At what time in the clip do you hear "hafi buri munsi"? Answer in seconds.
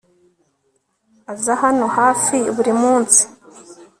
1.97-3.21